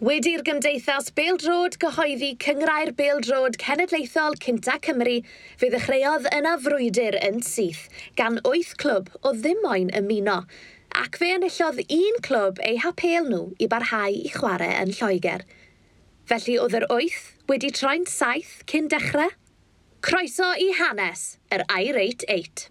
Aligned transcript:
Wedi'r 0.00 0.40
Gymdeithas 0.40 1.10
Bêl-drod 1.12 1.74
gyhoeddi 1.82 2.30
Cyngrair 2.40 2.88
Bêl-drod 2.96 3.58
Cenedlaethol 3.60 4.38
Cynta 4.40 4.78
Cymru, 4.80 5.18
fe 5.60 5.68
ddechreuodd 5.74 6.24
yna 6.32 6.54
frwydr 6.64 7.18
yn 7.20 7.42
syth 7.44 7.82
gan 8.16 8.38
wyth 8.48 8.70
clwb 8.80 9.10
o 9.20 9.34
ddim 9.36 9.60
moyn 9.60 9.92
ymuno, 10.00 10.38
ac 11.02 11.20
fe 11.20 11.34
enillodd 11.34 11.84
un 11.84 12.18
clwb 12.24 12.64
eu 12.70 12.80
hapel 12.86 13.28
nhw 13.28 13.42
i 13.60 13.68
barhau 13.74 14.16
i 14.16 14.32
chwarae 14.38 14.72
yn 14.80 14.96
Lloegr. 14.96 15.44
Felly 16.32 16.56
oedd 16.64 16.80
yr 16.80 16.88
wyth 16.88 17.22
wedi 17.52 17.68
troi'n 17.76 18.08
saith 18.08 18.56
cyn 18.72 18.88
dechrau? 18.88 19.36
Croeso 20.00 20.54
i 20.56 20.72
hanes, 20.80 21.34
yr 21.52 21.68
Irate 21.76 22.24
8. 22.24 22.70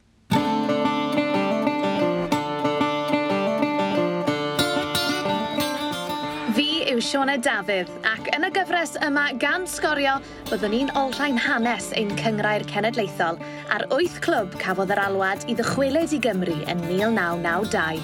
yw 7.00 7.05
Sione 7.05 7.38
Dafydd 7.39 7.88
ac 8.04 8.25
yn 8.36 8.43
y 8.43 8.47
gyfres 8.52 8.97
yma 9.05 9.29
gan 9.39 9.64
sgorio 9.71 10.18
byddwn 10.50 10.73
ni'n 10.73 10.89
olrhain 11.00 11.37
hanes 11.39 11.93
ein 11.96 12.10
cyngrair 12.19 12.65
cenedlaethol 12.68 13.37
a'r 13.71 13.86
wyth 13.93 14.18
clwb 14.25 14.57
cafodd 14.60 14.92
yr 14.92 15.00
alwad 15.06 15.46
i 15.47 15.56
ddychwelyd 15.56 16.15
i 16.18 16.20
Gymru 16.25 16.57
yn 16.59 16.82
1992. 16.89 18.01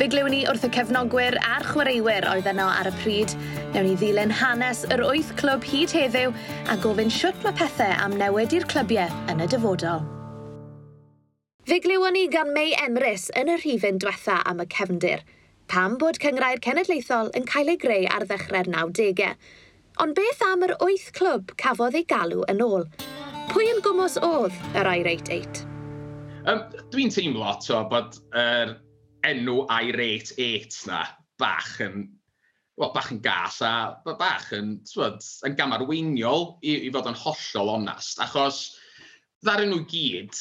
Fe 0.00 0.08
glywn 0.10 0.34
ni 0.34 0.40
wrth 0.50 0.66
y 0.66 0.70
cefnogwyr 0.74 1.36
a'r 1.46 1.66
chwaraewyr 1.68 2.26
oedd 2.32 2.48
yno 2.50 2.66
ar 2.72 2.90
y 2.90 2.94
pryd. 3.04 3.36
Newn 3.76 3.86
ni 3.86 3.94
ddilyn 4.00 4.34
hanes 4.40 4.82
yr 4.90 5.04
wyth 5.06 5.30
clwb 5.38 5.68
hyd 5.70 5.94
heddiw 5.94 6.34
a 6.74 6.78
gofyn 6.82 7.14
siwt 7.14 7.38
mae 7.46 7.54
pethau 7.60 7.94
am 8.02 8.18
newid 8.18 8.56
i'r 8.58 8.66
clybiau 8.72 9.14
yn 9.30 9.46
y 9.46 9.48
dyfodol. 9.54 10.02
Fe 11.70 11.78
glywon 11.86 12.18
ni 12.18 12.26
gan 12.34 12.50
May 12.56 12.74
Emrys 12.82 13.30
yn 13.38 13.54
y 13.54 13.60
rhifyn 13.62 14.02
diwetha 14.02 14.42
am 14.42 14.64
y 14.64 14.70
cefndir– 14.74 15.22
pam 15.70 15.98
bod 16.00 16.18
cyngrau'r 16.22 16.62
cenedlaethol 16.64 17.30
yn 17.38 17.46
cael 17.48 17.72
ei 17.72 17.80
greu 17.80 18.08
ar 18.12 18.26
ddechrau'r 18.28 18.70
90au. 18.72 19.34
Ond 20.02 20.16
beth 20.18 20.42
am 20.46 20.64
yr 20.66 20.74
wyth 20.80 21.10
clwb 21.16 21.54
cafodd 21.60 21.96
ei 21.98 22.06
galw 22.10 22.42
yn 22.50 22.62
ôl? 22.64 22.88
Pwy 23.52 23.68
yn 23.70 23.82
gwmwys 23.84 24.18
oedd 24.26 24.56
yr 24.74 24.90
Irate 24.90 25.38
8? 25.38 25.62
Um, 26.50 26.64
Dwi'n 26.92 27.12
teimlo 27.14 27.54
to 27.64 27.78
bod 27.92 28.18
yr 28.34 28.74
er 28.74 28.74
enw 29.30 29.62
Irate 29.72 30.34
8 30.36 30.80
na 30.90 31.04
bach 31.40 31.78
yn 31.84 32.08
well, 32.76 32.92
bach 32.94 33.12
yn 33.14 33.22
gas 33.22 33.60
a 33.62 33.96
bach 34.04 34.50
yn, 34.56 34.76
twyd, 34.90 35.22
yn 35.46 35.56
gamarweiniol 35.58 36.48
i, 36.66 36.74
i 36.88 36.92
fod 36.94 37.08
yn 37.10 37.18
hollol 37.22 37.72
onast. 37.76 38.20
Achos 38.22 38.64
ddaren 39.44 39.70
nhw 39.70 39.84
gyd 39.90 40.34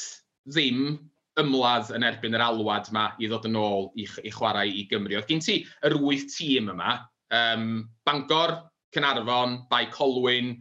ddim 0.50 0.98
ymladd 1.42 1.90
yn 1.96 2.06
erbyn 2.06 2.38
yr 2.38 2.44
alwad 2.46 2.90
yma 2.92 3.08
i 3.18 3.30
ddod 3.30 3.48
yn 3.50 3.58
ôl 3.58 3.88
i, 3.98 4.06
i 4.06 4.32
chwarae 4.34 4.70
i 4.70 4.86
Gymru. 4.90 5.18
Oedd 5.18 5.30
gen 5.32 5.42
ti 5.44 5.62
yr 5.88 5.98
wyth 6.02 6.28
tîm 6.36 6.70
yma, 6.74 6.98
um, 7.34 7.88
Bangor, 8.06 8.58
Cynarfon, 8.94 9.64
Bai 9.72 9.88
Colwyn, 9.94 10.56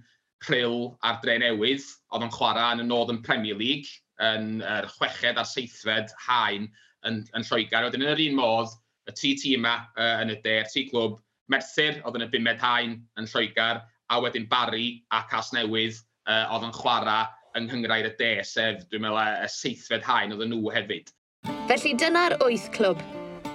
Rhyl 0.46 0.94
a'r 1.06 1.20
Dre 1.22 1.36
Newydd, 1.42 1.84
oedd 2.12 2.24
yn 2.26 2.32
chwarae 2.34 2.76
yn 2.76 2.84
y 2.84 2.86
Northern 2.88 3.20
Premier 3.26 3.58
League 3.58 3.90
yn 4.22 4.62
yr 4.64 4.88
chweched 4.94 5.38
a'r 5.38 5.48
seithfed 5.48 6.14
haen 6.26 6.70
yn, 7.08 7.20
yn 7.36 7.46
Lloegr. 7.50 7.86
Oedden 7.86 8.06
yn 8.06 8.14
yr 8.14 8.24
un 8.28 8.38
modd, 8.40 8.72
y 9.10 9.14
tri 9.18 9.34
tîm 9.38 9.60
yma 9.60 9.76
uh, 9.98 10.22
yn 10.22 10.32
y 10.32 10.38
de, 10.44 10.58
y 10.62 10.70
tri 10.70 10.86
clwb, 10.88 11.20
Merthyr 11.52 12.00
oedd 12.06 12.16
yn 12.16 12.26
y 12.26 12.30
bumed 12.32 12.62
haen 12.62 12.96
yn 13.20 13.28
Lloegr, 13.28 13.82
a 14.12 14.18
wedyn 14.22 14.48
Barry 14.48 15.02
a 15.12 15.22
Casnewydd, 15.28 16.00
uh, 16.28 16.46
oedd 16.54 16.68
yn 16.68 16.76
chwarae 16.76 17.28
yng 17.58 17.68
Nghyngrair 17.68 18.08
y 18.08 18.12
De, 18.18 18.30
sef, 18.46 18.84
dwi'n 18.90 19.04
meddwl, 19.04 19.42
y 19.44 19.48
seithfed 19.52 20.06
haen 20.06 20.34
oedd 20.36 20.48
nhw 20.50 20.72
hefyd. 20.74 21.12
Felly 21.68 21.92
dyna'r 21.98 22.38
wyth 22.42 22.68
clwb. 22.76 23.02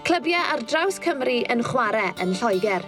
Clybiau 0.08 0.54
ar 0.54 0.64
draws 0.70 1.00
Cymru 1.04 1.42
yn 1.52 1.64
chwarae 1.68 2.14
yn 2.24 2.36
Lloegr. 2.40 2.86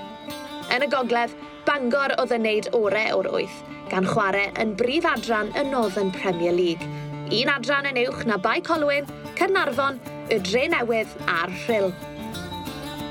Yn 0.75 0.85
y 0.85 0.89
gogledd, 0.91 1.33
Bangor 1.67 2.13
oedd 2.21 2.33
yn 2.37 2.45
neud 2.45 2.69
orau 2.77 3.19
o'r 3.19 3.31
wyth, 3.33 3.57
gan 3.91 4.07
chwarae 4.07 4.53
yn 4.61 4.75
brif 4.80 5.07
adran 5.09 5.52
y 5.57 5.65
Northern 5.67 6.13
Premier 6.15 6.55
League. 6.55 6.87
Un 7.35 7.52
adran 7.53 7.89
yn 7.89 7.99
uwch 8.05 8.23
na 8.30 8.39
Bai 8.41 8.59
Colwyn, 8.65 9.09
Cernarfon, 9.37 9.99
y 10.30 10.39
Dre 10.45 10.67
Newydd 10.71 11.11
a'r 11.30 11.53
Rhyl. 11.65 11.91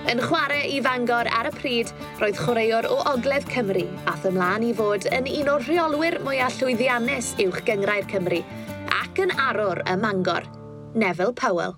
Yn 0.09 0.23
chwarae 0.25 0.63
i 0.73 0.79
Fangor 0.81 1.29
ar 1.37 1.51
y 1.51 1.51
pryd, 1.53 1.91
roedd 2.17 2.39
chwaraewr 2.41 2.87
o 2.89 2.95
Ogledd 3.11 3.45
Cymru 3.53 3.83
ath 4.09 4.23
ymlaen 4.31 4.63
i 4.65 4.71
fod 4.73 5.05
yn 5.13 5.29
un 5.29 5.51
o'r 5.53 5.67
rheolwyr 5.67 6.17
mwyaf 6.25 6.57
llwyddiannus 6.63 7.35
uwch 7.45 7.59
gyngrau'r 7.67 8.09
Cymru 8.09 8.39
ac 9.03 9.21
yn 9.21 9.35
arwr 9.37 9.83
y 9.85 9.99
Mangor, 10.01 10.49
Neville 10.97 11.35
Powell. 11.37 11.77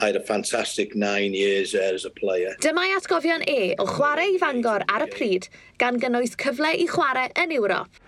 I 0.00 0.06
had 0.10 0.18
a 0.18 0.24
fantastic 0.26 0.96
nine 0.96 1.38
years 1.38 1.70
there 1.70 1.94
as 1.94 2.04
a 2.04 2.10
player. 2.10 2.56
Dyma'i 2.66 2.98
atgofion 2.98 3.46
e 3.46 3.76
o 3.78 3.86
chwarae 3.86 4.34
i 4.34 4.42
Fangor 4.42 4.82
ar 4.90 5.06
y 5.06 5.10
pryd 5.14 5.46
gan 5.78 6.02
gynnwys 6.02 6.34
cyfle 6.34 6.74
i 6.74 6.90
chwarae 6.90 7.30
yn 7.38 7.54
Ewrop. 7.60 8.02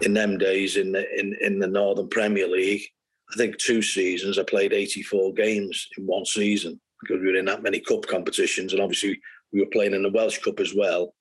In 0.00 0.14
them 0.14 0.38
days 0.38 0.78
in 0.78 0.92
the, 0.92 1.04
in, 1.20 1.36
in 1.42 1.58
the 1.58 1.68
Northern 1.68 2.08
Premier 2.08 2.48
League, 2.48 2.88
I 3.28 3.36
think 3.36 3.58
two 3.58 3.82
seasons 3.82 4.38
I 4.38 4.42
played 4.42 4.72
84 4.72 5.34
games 5.34 5.86
in 5.98 6.06
one 6.06 6.24
season. 6.24 6.80
Because 7.00 7.20
we 7.20 7.28
were 7.28 7.38
in 7.38 7.44
that 7.46 7.62
many 7.62 7.80
cup 7.80 8.06
competitions, 8.06 8.72
and 8.72 8.82
obviously 8.82 9.20
we 9.52 9.60
were 9.60 9.70
playing 9.70 9.94
in 9.94 10.02
the 10.02 10.10
Welsh 10.10 10.38
Cup 10.38 10.60
as 10.60 10.74
well. 10.74 11.14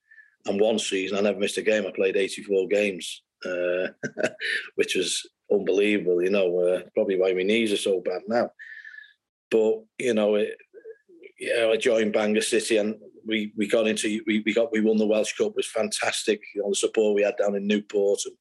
And 0.45 0.59
one 0.59 0.79
season, 0.79 1.17
I 1.17 1.21
never 1.21 1.39
missed 1.39 1.57
a 1.57 1.61
game. 1.61 1.85
I 1.85 1.91
played 1.91 2.15
84 2.15 2.67
games, 2.67 3.23
uh, 3.45 3.87
which 4.75 4.95
was 4.95 5.27
unbelievable. 5.51 6.21
You 6.21 6.29
know, 6.29 6.59
uh, 6.59 6.81
probably 6.93 7.19
why 7.19 7.33
my 7.33 7.43
knees 7.43 7.71
are 7.71 7.77
so 7.77 8.01
bad 8.01 8.21
now. 8.27 8.51
But 9.51 9.83
you 9.99 10.13
know, 10.13 10.35
it, 10.35 10.57
I 11.39 11.77
joined 11.77 12.13
Bangor 12.13 12.41
City, 12.41 12.77
and 12.77 12.95
we 13.25 13.53
we 13.55 13.67
got 13.67 13.87
into 13.87 14.21
we, 14.25 14.41
we 14.45 14.53
got 14.53 14.71
we 14.71 14.81
won 14.81 14.97
the 14.97 15.05
Welsh 15.05 15.33
Cup. 15.33 15.49
It 15.49 15.55
was 15.57 15.67
fantastic. 15.67 16.41
You 16.55 16.63
know, 16.63 16.69
the 16.69 16.75
support 16.75 17.16
we 17.16 17.23
had 17.23 17.37
down 17.37 17.55
in 17.55 17.67
Newport, 17.67 18.19
and 18.25 18.35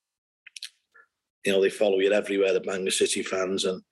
you 1.45 1.53
know 1.53 1.61
they 1.61 1.71
follow 1.71 1.99
you 1.99 2.13
everywhere. 2.13 2.53
The 2.53 2.61
Bangor 2.61 2.91
City 2.91 3.23
fans, 3.23 3.65
and 3.65 3.83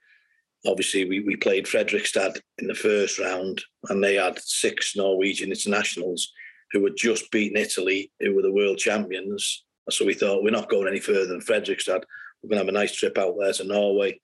obviously 0.66 1.04
we, 1.04 1.20
we 1.20 1.36
played 1.36 1.66
Fredrikstad 1.66 2.40
in 2.58 2.66
the 2.66 2.74
first 2.74 3.18
round 3.18 3.62
and 3.88 4.02
they 4.02 4.14
had 4.14 4.38
six 4.38 4.96
Norwegian 4.96 5.50
internationals 5.50 6.32
who 6.72 6.84
had 6.84 6.96
just 6.96 7.30
beaten 7.30 7.56
Italy, 7.56 8.10
who 8.20 8.34
were 8.34 8.42
the 8.42 8.52
world 8.52 8.78
champions. 8.78 9.64
So 9.90 10.04
we 10.04 10.14
thought 10.14 10.42
we're 10.42 10.50
not 10.50 10.70
going 10.70 10.88
any 10.88 11.00
further 11.00 11.26
than 11.26 11.40
Fredrikstad. 11.40 12.02
We're 12.42 12.48
going 12.48 12.58
to 12.58 12.64
have 12.64 12.68
a 12.68 12.72
nice 12.72 12.94
trip 12.94 13.18
out 13.18 13.34
there 13.38 13.52
to 13.52 13.64
Norway. 13.64 14.20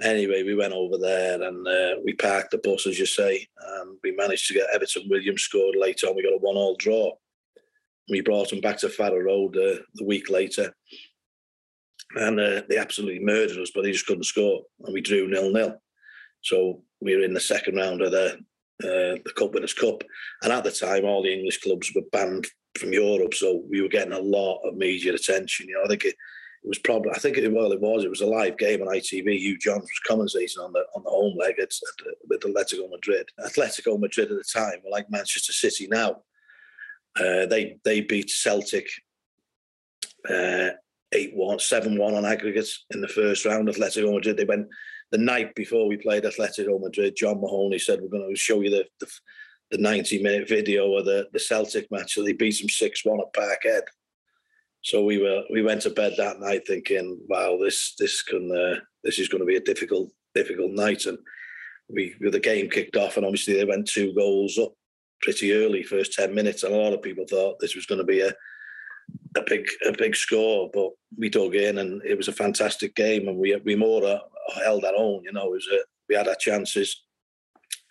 Anyway, 0.00 0.44
we 0.44 0.54
went 0.54 0.72
over 0.72 0.96
there 0.96 1.42
and 1.42 1.66
uh, 1.66 1.96
we 2.04 2.12
parked 2.12 2.52
the 2.52 2.58
bus, 2.58 2.86
as 2.86 2.98
you 2.98 3.06
say, 3.06 3.46
and 3.80 3.98
we 4.04 4.12
managed 4.12 4.46
to 4.46 4.54
get 4.54 4.68
Everton 4.72 5.08
Williams 5.10 5.42
scored 5.42 5.74
later 5.76 6.06
on. 6.06 6.14
We 6.14 6.22
got 6.22 6.34
a 6.34 6.38
one-all 6.38 6.76
draw. 6.76 7.12
We 8.08 8.20
brought 8.20 8.50
them 8.50 8.60
back 8.60 8.78
to 8.78 8.88
Farrow 8.88 9.18
Road 9.18 9.56
uh, 9.56 9.82
the 9.94 10.04
week 10.04 10.30
later 10.30 10.72
and 12.16 12.40
uh, 12.40 12.62
they 12.68 12.78
absolutely 12.78 13.24
murdered 13.24 13.58
us, 13.58 13.70
but 13.74 13.82
they 13.82 13.92
just 13.92 14.06
couldn't 14.06 14.24
score, 14.24 14.62
and 14.84 14.94
we 14.94 15.00
drew 15.00 15.28
nil 15.28 15.52
nil. 15.52 15.80
So 16.42 16.82
we 17.00 17.16
were 17.16 17.22
in 17.22 17.34
the 17.34 17.40
second 17.40 17.76
round 17.76 18.02
of 18.02 18.12
the 18.12 18.38
uh, 18.84 19.18
the 19.24 19.32
Cup 19.36 19.52
Winners' 19.52 19.74
Cup, 19.74 20.02
and 20.42 20.52
at 20.52 20.64
the 20.64 20.70
time, 20.70 21.04
all 21.04 21.22
the 21.22 21.32
English 21.32 21.60
clubs 21.60 21.92
were 21.94 22.02
banned 22.12 22.46
from 22.78 22.92
Europe, 22.92 23.34
so 23.34 23.64
we 23.68 23.82
were 23.82 23.88
getting 23.88 24.12
a 24.12 24.20
lot 24.20 24.60
of 24.62 24.76
media 24.76 25.12
attention. 25.12 25.68
You 25.68 25.74
know, 25.74 25.84
I 25.84 25.88
think 25.88 26.04
it, 26.04 26.14
it 26.62 26.68
was 26.68 26.78
probably, 26.78 27.10
I 27.10 27.18
think 27.18 27.36
it 27.36 27.52
well, 27.52 27.72
it 27.72 27.80
was, 27.80 28.04
it 28.04 28.10
was 28.10 28.20
a 28.20 28.26
live 28.26 28.56
game 28.56 28.80
on 28.80 28.88
ITV. 28.88 29.38
Hugh 29.38 29.58
Johns 29.58 29.82
was 29.82 30.00
commentating 30.08 30.64
on 30.64 30.72
the 30.72 30.84
on 30.94 31.02
the 31.02 31.10
home 31.10 31.36
leg 31.36 31.56
at, 31.58 31.72
at, 31.72 32.40
Atletico 32.40 32.88
Madrid. 32.88 33.28
Atletico 33.40 33.98
Madrid 33.98 34.30
at 34.30 34.38
the 34.38 34.44
time 34.44 34.78
were 34.84 34.90
like 34.90 35.10
Manchester 35.10 35.52
City 35.52 35.88
now. 35.88 36.22
Uh, 37.18 37.46
they 37.46 37.78
they 37.84 38.00
beat 38.00 38.30
Celtic 38.30 38.86
uh, 40.28 40.70
8 41.12 41.32
1, 41.34 41.58
7 41.58 41.98
1 41.98 42.14
on 42.14 42.24
aggregates 42.24 42.84
in 42.90 43.00
the 43.00 43.08
first 43.08 43.44
round. 43.44 43.68
Atletico 43.68 44.14
Madrid, 44.14 44.36
they 44.36 44.44
went 44.44 44.68
the 45.10 45.18
night 45.18 45.54
before 45.54 45.88
we 45.88 45.96
played 45.96 46.24
Atletico 46.24 46.80
Madrid. 46.80 47.16
John 47.16 47.40
Mahoney 47.40 47.78
said, 47.78 48.00
We're 48.00 48.08
going 48.08 48.28
to 48.28 48.36
show 48.38 48.60
you 48.60 48.70
the, 48.70 48.84
the, 49.00 49.06
the 49.70 49.78
90 49.78 50.22
minute 50.22 50.48
video 50.48 50.94
of 50.94 51.04
the, 51.04 51.26
the 51.32 51.40
Celtic 51.40 51.90
match. 51.90 52.14
So 52.14 52.22
they 52.22 52.32
beat 52.32 52.58
them 52.58 52.68
6 52.68 53.04
1 53.04 53.20
at 53.20 53.32
Parkhead. 53.32 53.82
So 54.82 55.02
we 55.04 55.18
were 55.18 55.42
we 55.50 55.62
went 55.62 55.82
to 55.82 55.90
bed 55.90 56.14
that 56.16 56.40
night 56.40 56.66
thinking, 56.66 57.18
wow, 57.28 57.58
this 57.62 57.94
this 57.98 58.22
can 58.22 58.50
uh, 58.50 58.80
this 59.02 59.18
is 59.18 59.28
going 59.28 59.40
to 59.40 59.46
be 59.46 59.56
a 59.56 59.60
difficult 59.60 60.10
difficult 60.34 60.72
night. 60.72 61.06
And 61.06 61.18
we 61.88 62.14
the 62.20 62.38
game 62.38 62.70
kicked 62.70 62.96
off, 62.96 63.16
and 63.16 63.26
obviously 63.26 63.54
they 63.54 63.64
went 63.64 63.88
two 63.88 64.12
goals 64.14 64.56
up 64.58 64.72
pretty 65.20 65.52
early, 65.52 65.82
first 65.82 66.12
ten 66.12 66.34
minutes, 66.34 66.62
and 66.62 66.72
a 66.72 66.76
lot 66.76 66.92
of 66.92 67.02
people 67.02 67.24
thought 67.28 67.58
this 67.58 67.74
was 67.74 67.86
going 67.86 67.98
to 67.98 68.04
be 68.04 68.20
a 68.20 68.32
a 69.36 69.42
big 69.46 69.66
a 69.86 69.92
big 69.92 70.16
score, 70.16 70.70
but 70.72 70.90
we 71.16 71.28
dug 71.28 71.54
in 71.54 71.78
and 71.78 72.02
it 72.04 72.16
was 72.16 72.28
a 72.28 72.32
fantastic 72.32 72.94
game, 72.94 73.28
and 73.28 73.36
we 73.36 73.56
we 73.64 73.74
more 73.74 74.04
uh, 74.04 74.18
held 74.64 74.84
our 74.84 74.94
own. 74.96 75.22
You 75.24 75.32
know, 75.32 75.46
it 75.46 75.52
was 75.52 75.68
a, 75.72 75.78
we 76.08 76.14
had 76.14 76.28
our 76.28 76.36
chances. 76.36 77.04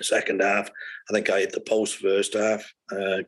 Second 0.01 0.42
half, 0.42 0.69
I 1.10 1.13
think 1.13 1.30
I 1.30 1.39
hit 1.39 1.54
the 1.54 1.62
post 1.62 1.98
first 1.98 2.36
half. 2.36 2.72
Uh, 2.92 3.24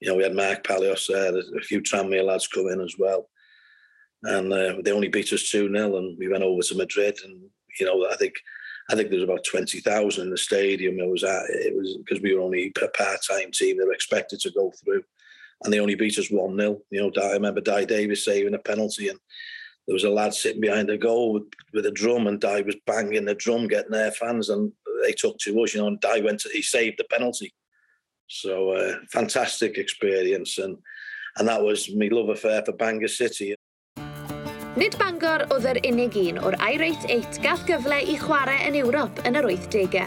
you 0.00 0.06
know, 0.06 0.14
we 0.14 0.22
had 0.22 0.34
Mark 0.34 0.62
Palios 0.62 1.06
there, 1.08 1.36
a 1.36 1.60
few 1.62 1.80
Tranmere 1.80 2.24
lads 2.24 2.46
come 2.46 2.68
in 2.68 2.80
as 2.80 2.94
well, 2.98 3.28
and 4.22 4.52
uh, 4.52 4.74
they 4.84 4.92
only 4.92 5.08
beat 5.08 5.32
us 5.32 5.50
two 5.50 5.68
0 5.68 5.96
and 5.96 6.16
we 6.18 6.28
went 6.28 6.44
over 6.44 6.62
to 6.62 6.76
Madrid, 6.76 7.18
and 7.24 7.42
you 7.78 7.86
know, 7.86 8.06
I 8.10 8.16
think. 8.16 8.34
I 8.90 8.94
think 8.94 9.10
there 9.10 9.20
was 9.20 9.28
about 9.28 9.44
twenty 9.44 9.80
thousand 9.80 10.24
in 10.24 10.30
the 10.30 10.38
stadium. 10.38 10.98
It 10.98 11.10
was 11.10 11.22
at, 11.22 11.42
it 11.50 11.76
was 11.76 11.98
because 11.98 12.22
we 12.22 12.34
were 12.34 12.40
only 12.40 12.72
a 12.82 12.88
part-time 12.88 13.50
team. 13.52 13.76
They 13.76 13.84
were 13.84 13.92
expected 13.92 14.40
to 14.40 14.50
go 14.50 14.72
through, 14.82 15.02
and 15.64 15.72
they 15.72 15.80
only 15.80 15.94
beat 15.94 16.18
us 16.18 16.30
1 16.30 16.56
0. 16.56 16.80
You 16.90 17.00
know, 17.00 17.22
I 17.22 17.32
remember 17.32 17.60
Di 17.60 17.84
Davis 17.84 18.24
saving 18.24 18.54
a 18.54 18.58
penalty, 18.58 19.08
and 19.08 19.18
there 19.86 19.94
was 19.94 20.04
a 20.04 20.10
lad 20.10 20.34
sitting 20.34 20.60
behind 20.60 20.88
the 20.88 20.98
goal 20.98 21.32
with, 21.32 21.44
with 21.72 21.86
a 21.86 21.90
drum, 21.90 22.26
and 22.26 22.40
Di 22.40 22.62
was 22.62 22.76
banging 22.86 23.24
the 23.24 23.34
drum, 23.34 23.68
getting 23.68 23.92
their 23.92 24.12
fans, 24.12 24.48
and 24.50 24.72
they 25.02 25.12
took 25.12 25.38
to 25.38 25.62
us, 25.62 25.74
you 25.74 25.80
know, 25.80 25.88
and 25.88 26.00
Di 26.00 26.20
went 26.20 26.40
to, 26.40 26.50
he 26.52 26.62
saved 26.62 26.98
the 26.98 27.04
penalty. 27.04 27.52
So, 28.28 28.72
uh, 28.72 28.96
fantastic 29.10 29.78
experience, 29.78 30.58
and 30.58 30.76
and 31.38 31.48
that 31.48 31.62
was 31.62 31.94
my 31.94 32.08
love 32.10 32.28
affair 32.28 32.62
for 32.64 32.72
Bangor 32.72 33.08
City. 33.08 33.54
Nid 34.78 34.94
Bangor 34.98 35.42
oedd 35.50 35.64
yr 35.66 35.78
unig 35.88 36.14
un 36.20 36.36
o'r 36.46 36.54
I-Rate 36.62 37.08
8 37.10 37.38
gath 37.42 37.64
gyfle 37.66 37.98
i 37.98 38.14
chwarae 38.20 38.60
yn 38.68 38.76
Ewrop 38.78 39.22
yn 39.26 39.38
yr 39.40 39.48
80au. 39.50 40.04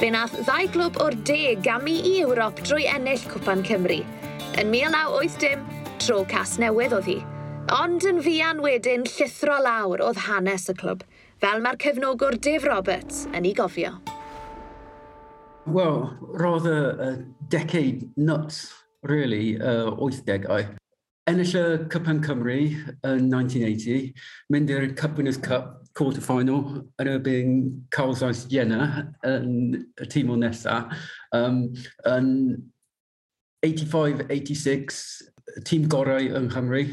Fe 0.00 0.10
nath 0.12 0.34
ddau 0.42 0.66
glwb 0.74 0.98
o'r 1.00 1.16
de 1.28 1.54
gamu 1.64 1.94
i 1.96 2.18
Ewrop 2.24 2.60
drwy 2.66 2.88
ennill 2.92 3.22
Cwpan 3.30 3.64
Cymru. 3.64 4.02
Yn 4.56 4.70
1980, 4.72 5.64
tro 6.00 6.22
cas 6.24 6.54
newydd 6.56 6.94
oedd 6.96 7.08
hi. 7.10 7.16
Ond 7.76 8.06
yn 8.08 8.22
fian 8.24 8.62
wedyn 8.64 9.02
llithro 9.04 9.58
lawr 9.60 10.00
oedd 10.00 10.22
hanes 10.24 10.70
y 10.72 10.74
clwb, 10.78 11.02
fel 11.44 11.60
mae'r 11.60 11.76
cefnogwr 11.82 12.38
Dave 12.40 12.64
Roberts 12.64 13.26
yn 13.36 13.44
ei 13.44 13.52
gofio. 13.58 13.90
Wel, 15.68 15.98
roedd 16.40 16.68
y, 16.70 17.10
decade 17.52 18.08
nuts, 18.16 18.62
really, 19.04 19.58
uh, 19.60 19.90
80au. 20.00 20.62
Ennill 21.28 21.52
y 21.60 21.64
Cypen 21.92 22.22
Cymru 22.24 22.56
yn 23.10 23.26
1980, 23.28 24.14
mynd 24.54 24.72
i'r 24.72 24.86
Cup 24.96 25.20
Winners 25.20 25.40
Cup 25.44 25.82
quarter-final 26.00 26.62
yn 27.02 27.10
erbyn 27.12 27.52
Carl 27.92 28.16
Zeiss 28.16 28.46
Jena 28.48 29.04
yn 29.28 29.82
y 30.00 30.08
tîm 30.08 30.32
o 30.32 30.38
nesaf, 30.40 30.96
um, 31.36 31.66
yn 32.08 32.32
85-86, 33.66 35.22
tîm 35.64 35.88
gorau 35.88 36.22
yng 36.22 36.48
Nghymru, 36.50 36.84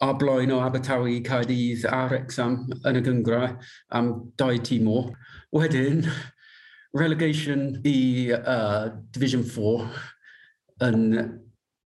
a 0.00 0.12
blaen 0.14 0.50
o 0.50 0.60
Abertawe, 0.62 1.20
Caerdydd 1.26 1.84
a 1.90 2.04
Wrexham 2.08 2.60
yn 2.86 2.98
y 2.98 3.02
gyngra 3.06 3.50
am 3.94 4.12
dau 4.38 4.58
tîm 4.62 4.88
o. 4.90 5.08
Wedyn, 5.54 6.04
relegation 6.94 7.80
i 7.86 8.30
uh, 8.34 8.90
Division 9.14 9.44
4 9.46 9.88
yn 10.88 11.04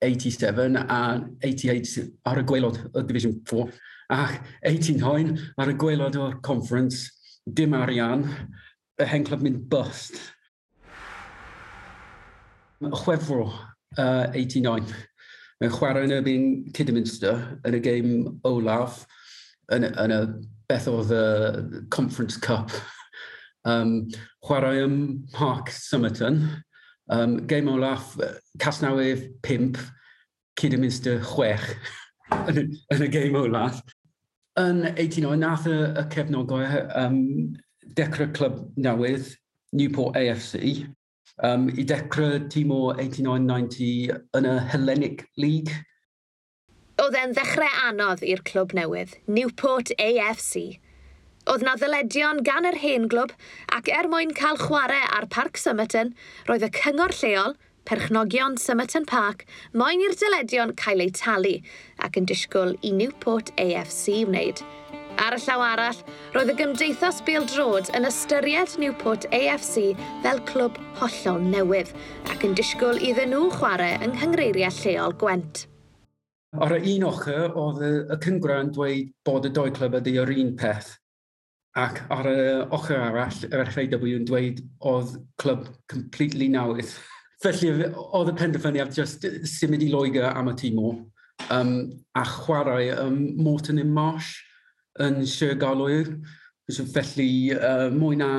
87 0.06 0.78
a 0.86 1.02
88 1.42 1.96
ar 2.30 2.42
y 2.42 2.46
gweilod 2.46 2.82
o 2.94 3.04
Division 3.06 3.38
4 3.50 3.70
a 4.14 4.22
89 4.70 5.38
ar 5.58 5.74
y 5.74 5.78
gweilod 5.82 6.18
o'r 6.22 6.40
conference, 6.46 7.10
dim 7.46 7.74
arian, 7.78 8.26
y 9.02 9.10
hen 9.10 9.26
clwb 9.28 9.46
mynd 9.46 9.66
bust. 9.70 10.18
Chwefro 12.86 13.48
uh, 13.98 14.28
89. 14.34 14.94
Mae'n 15.62 15.72
chwarae 15.72 16.08
yn 16.08 16.14
erbyn 16.18 16.48
Kidderminster 16.76 17.40
yn 17.66 17.78
y 17.78 17.82
game 17.84 18.36
olaf 18.48 19.04
yn, 19.74 19.88
yn 19.88 20.14
y 20.14 20.22
beth 20.70 20.90
oedd 20.92 21.14
y 21.16 21.82
Conference 21.94 22.40
Cup. 22.42 22.74
Um, 23.66 24.08
chwarae 24.46 24.84
ym 24.86 24.98
Park 25.34 25.72
Summerton. 25.74 26.42
Um, 27.08 27.38
game 27.48 27.70
olaf, 27.70 28.16
Casnawydd 28.58 29.30
5, 29.46 29.78
Kidderminster 30.58 31.20
6 31.22 31.76
yn, 32.50 32.74
yn 32.94 33.06
y 33.06 33.10
game 33.14 33.38
olaf. 33.40 33.82
Yn 34.60 34.84
89, 34.96 35.38
nath 35.42 35.68
y, 35.70 35.78
y 36.00 36.06
cefnogau 36.14 36.66
um, 36.98 37.20
dechrau 37.98 38.32
clwb 38.36 38.62
newydd, 38.80 39.34
Newport 39.76 40.18
AFC, 40.18 40.86
Um, 41.44 41.68
I 41.68 41.84
dechrau 41.84 42.40
tîm 42.48 42.72
o 42.72 42.94
89-90 42.96 44.14
yn 44.38 44.46
y 44.48 44.56
Hellenic 44.72 45.26
League. 45.36 45.74
Oedd 46.96 47.18
e'n 47.20 47.34
ddechrau 47.36 47.82
anodd 47.90 48.24
i'r 48.24 48.40
clwb 48.48 48.72
newydd, 48.78 49.18
Newport 49.28 49.92
AFC. 50.00 50.78
Oedd 51.52 51.66
na 51.68 51.74
ddyledion 51.76 52.40
gan 52.48 52.66
yr 52.70 52.80
hen 52.80 53.10
glwb 53.12 53.34
ac 53.76 53.92
er 53.92 54.08
mwyn 54.08 54.32
cael 54.38 54.56
chwarae 54.62 55.04
ar 55.18 55.28
Parc 55.28 55.60
Summerton, 55.60 56.14
roedd 56.48 56.64
y 56.64 56.72
cyngor 56.78 57.12
lleol, 57.20 57.58
perchnogion 57.86 58.56
Summerton 58.58 59.04
Park, 59.06 59.44
moyn 59.76 60.08
i'r 60.08 60.16
dyledion 60.16 60.72
cael 60.80 61.04
eu 61.04 61.12
talu 61.20 61.58
ac 62.08 62.16
yn 62.16 62.32
disgwyl 62.32 62.78
i 62.80 62.96
Newport 62.96 63.52
AFC 63.60 64.24
wneud. 64.24 64.64
Ar 65.16 65.38
y 65.38 65.40
llaw 65.40 65.62
arall, 65.64 66.00
roedd 66.34 66.50
y 66.52 66.54
Gymdeithas 66.60 67.22
Bêl-drod 67.24 67.88
yn 67.96 68.08
ystyried 68.08 68.74
Newport 68.82 69.24
AFC 69.36 69.94
fel 70.26 70.42
clwb 70.50 70.76
hollol 71.00 71.44
newydd 71.54 71.94
ac 72.34 72.44
yn 72.44 72.56
disgwyl 72.58 73.00
iddyn 73.00 73.32
nhw 73.32 73.48
chwarae 73.54 73.94
yng 74.04 74.12
nghyngreiriau 74.18 74.76
lleol 74.82 75.16
Gwent. 75.22 75.62
Ar 76.60 76.76
y 76.76 76.82
un 76.96 77.06
ochr, 77.08 77.48
oedd 77.56 77.80
y 77.86 78.18
cyngra 78.26 78.58
yn 78.66 78.72
dweud 78.76 79.14
bod 79.28 79.48
y 79.48 79.52
doi 79.56 79.70
clwb 79.76 79.96
ydy 80.02 80.18
yr 80.20 80.32
un 80.36 80.52
peth. 80.60 80.90
Ac 81.80 82.02
ar 82.12 82.30
y 82.32 82.40
ochr 82.76 83.00
arall, 83.00 83.40
yr 83.48 83.72
FAW 83.72 84.10
yn 84.18 84.28
dweud 84.28 84.60
oedd 84.92 85.14
clwb 85.42 85.70
completely 85.92 86.50
newydd. 86.52 86.92
Felly, 87.46 87.72
oedd 88.06 88.34
y 88.34 88.36
penderfyniad 88.42 88.92
just 88.96 89.24
symud 89.54 89.84
i 89.84 89.88
Loegr 89.94 90.28
am 90.34 90.52
y 90.52 90.58
tîm 90.60 90.84
o 90.84 90.92
um, 91.52 91.74
a 92.16 92.26
chwarae 92.28 92.92
um, 93.00 93.22
Morton 93.40 93.80
in 93.80 93.94
Marsh 93.96 94.42
yn 95.04 95.26
Sir 95.28 95.56
Galwyr. 95.60 96.12
Felly, 96.94 97.54
uh, 97.54 97.92
mwy 97.94 98.18
na 98.18 98.30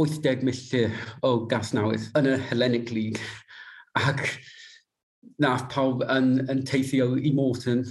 80 0.00 0.42
milltir 0.46 0.94
o 1.22 1.44
gas 1.50 1.70
newydd 1.76 2.08
yn 2.18 2.32
y 2.32 2.38
Hellenic 2.48 2.90
League. 2.90 3.20
Ac 3.98 4.24
nath 5.40 5.68
pawb 5.72 6.02
yn, 6.10 6.40
yn 6.50 6.64
teithio 6.66 7.14
i 7.16 7.32
Morton 7.36 7.84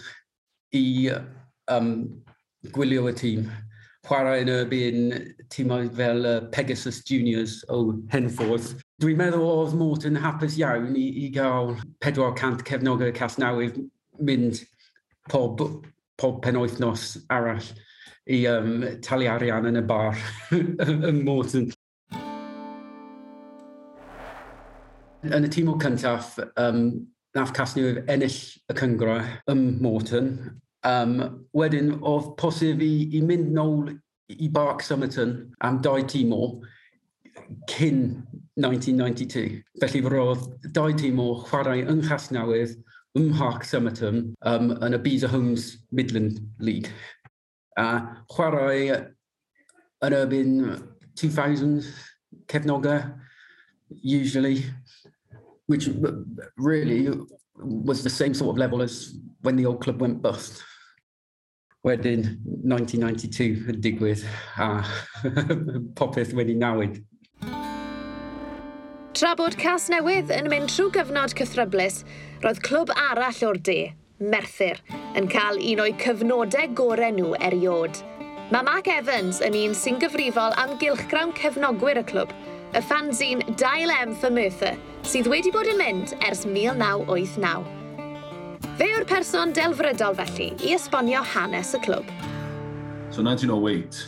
i 0.76 1.10
um, 1.72 1.94
gwylio 2.76 3.08
y 3.10 3.16
tîm. 3.18 3.50
Chwarae 4.08 4.44
yn 4.44 4.52
erbyn 4.52 5.00
tîmau 5.54 5.90
fel 5.96 6.26
uh, 6.26 6.40
Pegasus 6.54 7.02
Juniors 7.08 7.60
o 7.70 8.00
Henforth. 8.12 8.74
Dwi'n 9.00 9.20
meddwl 9.20 9.46
oedd 9.48 9.78
Morton 9.80 10.20
hapus 10.20 10.58
iawn 10.60 10.96
i, 10.98 11.08
i 11.24 11.30
gael 11.36 11.76
400 12.04 12.66
cefnogau 12.68 13.14
cas 13.16 13.38
newydd 13.40 13.80
mynd 14.20 14.64
pob, 15.32 15.62
pob 16.20 16.42
penwythnos 16.44 17.14
arall 17.32 17.70
i 18.28 18.42
um, 18.52 18.84
talu 19.06 19.30
arian 19.32 19.70
yn 19.70 19.80
y 19.80 19.84
bar 19.88 20.18
yn 21.10 21.22
Morton. 21.26 21.70
Yn 25.30 25.48
y 25.48 25.52
tîm 25.52 25.72
o 25.72 25.78
cyntaf, 25.82 26.38
um, 26.60 26.84
nath 27.36 27.54
Casnewydd 27.56 28.06
ennill 28.10 28.40
y 28.72 28.76
cyngrau 28.80 29.24
ym 29.52 29.64
Morton. 29.84 30.34
Um, 30.88 31.18
wedyn, 31.56 31.96
oedd 32.08 32.34
posib 32.40 32.84
i, 32.86 32.94
i 33.18 33.24
mynd 33.26 33.52
nôl 33.56 33.90
i 34.30 34.48
Bark 34.54 34.84
Summerton 34.86 35.34
am 35.66 35.82
dau 35.84 36.06
tîm 36.08 36.32
o 36.36 36.62
cyn 37.72 38.04
1992. 38.60 39.64
Felly 39.82 40.04
roedd 40.06 40.46
dau 40.76 40.94
tîm 40.96 41.20
o 41.20 41.32
chwarae 41.48 41.84
yng 41.84 42.04
Nghasnewydd 42.06 42.78
ym 43.18 43.32
Mhark 43.34 43.66
Summerton 43.66 44.36
um, 44.46 44.74
yn 44.86 44.96
y 44.96 45.02
Beza 45.04 45.30
Homes 45.32 45.72
Midland 45.92 46.40
League. 46.60 46.94
A 47.80 47.88
chwarae 48.34 48.90
yn 50.04 50.16
erbyn 50.16 50.56
2000 51.20 51.86
cefnogau, 52.52 53.00
usually, 53.90 54.66
which 55.68 55.90
really 56.58 57.08
was 57.56 58.04
the 58.04 58.10
same 58.10 58.34
sort 58.34 58.52
of 58.52 58.58
level 58.58 58.82
as 58.82 59.16
when 59.42 59.56
the 59.56 59.66
old 59.66 59.82
club 59.82 60.02
went 60.02 60.22
bust. 60.22 60.64
Wedyn 61.86 62.26
1992 62.44 63.70
yn 63.72 63.78
digwydd 63.80 64.26
a 64.60 64.84
popeth 66.00 66.34
wedi 66.36 66.58
newid. 66.60 67.00
Tra 69.16 69.32
bod 69.40 69.56
cas 69.60 69.88
newydd 69.92 70.34
yn 70.36 70.52
mynd 70.52 70.74
trwy 70.74 70.92
gyfnod 70.98 71.36
cythryblus, 71.40 72.04
roedd 72.44 72.60
clwb 72.68 72.92
arall 73.08 73.40
o'r 73.48 73.62
de, 73.70 73.80
Merthyr, 74.20 74.76
yn 75.16 75.30
cael 75.32 75.62
un 75.64 75.80
o'i 75.80 75.94
cyfnodau 76.02 76.74
gorau 76.76 77.14
nhw 77.16 77.30
eriod. 77.48 78.02
Mae 78.52 78.66
Mark 78.68 78.90
Evans 78.92 79.40
yn 79.46 79.56
un 79.56 79.76
sy'n 79.78 80.00
gyfrifol 80.02 80.56
am 80.60 80.74
gylchgrawn 80.82 81.32
cefnogwyr 81.38 82.02
y 82.02 82.04
clwb, 82.10 82.34
y 82.76 82.82
fanzine 82.84 83.56
Dial 83.56 83.94
M 83.96 84.12
for 84.20 84.34
Merthyr, 84.36 84.76
sydd 85.08 85.30
wedi 85.32 85.54
bod 85.56 85.70
yn 85.72 85.80
mynd 85.80 86.12
ers 86.28 86.44
1989. 86.44 87.64
Fe 88.76 88.90
yw'r 88.92 89.08
person 89.08 89.56
delfrydol 89.56 90.20
felly 90.20 90.50
i 90.68 90.76
esbonio 90.76 91.24
hanes 91.24 91.72
y 91.78 91.84
clwb. 91.88 92.12
So 93.16 93.24
1908, 93.24 94.04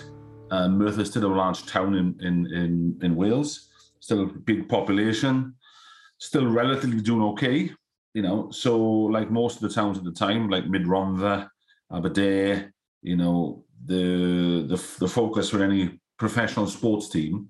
uh, 0.52 0.56
um, 0.58 0.78
Merthyr 0.78 1.08
still 1.08 1.32
a 1.32 1.32
large 1.32 1.66
town 1.72 1.96
in, 1.96 2.18
in, 2.20 2.46
in, 2.52 3.00
in 3.02 3.16
Wales, 3.16 3.70
still 4.02 4.24
a 4.24 4.26
big 4.28 4.68
population, 4.68 5.54
still 6.18 6.52
relatively 6.52 7.00
doing 7.00 7.24
okay. 7.32 7.72
You 8.14 8.22
know. 8.22 8.50
So 8.52 8.80
like 8.80 9.32
most 9.32 9.56
of 9.56 9.62
the 9.62 9.74
towns 9.74 9.98
at 9.98 10.04
the 10.04 10.12
time, 10.12 10.50
like 10.50 10.68
Mid 10.68 10.84
Rhondda, 10.84 11.48
Aberdare, 11.94 12.74
you 13.02 13.16
know, 13.16 13.64
the, 13.86 14.66
the, 14.68 14.82
the 15.00 15.08
focus 15.08 15.50
for 15.50 15.64
any 15.64 16.00
professional 16.18 16.68
sports 16.68 17.10
team, 17.10 17.50